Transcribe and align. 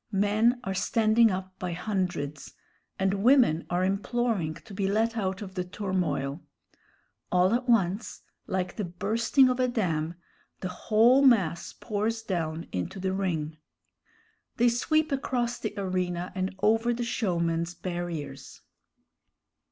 Men 0.13 0.59
are 0.63 0.73
standing 0.73 1.29
up 1.29 1.59
by 1.59 1.73
hundreds, 1.73 2.55
and 2.97 3.21
women 3.23 3.67
are 3.69 3.83
imploring 3.85 4.55
to 4.55 4.73
be 4.73 4.87
let 4.87 5.15
out 5.15 5.43
of 5.43 5.53
the 5.53 5.63
turmoil. 5.63 6.41
All 7.31 7.53
at 7.53 7.69
once, 7.69 8.23
like 8.47 8.77
the 8.77 8.83
bursting 8.83 9.47
of 9.47 9.59
a 9.59 9.67
dam, 9.67 10.15
the 10.61 10.69
whole 10.69 11.21
mass 11.23 11.71
pours 11.73 12.23
down 12.23 12.65
into 12.71 12.99
the 12.99 13.13
ring. 13.13 13.57
They 14.57 14.69
sweep 14.69 15.11
across 15.11 15.59
the 15.59 15.75
arena 15.77 16.31
and 16.33 16.55
over 16.63 16.95
the 16.95 17.03
showman's 17.03 17.75
barriers. 17.75 18.61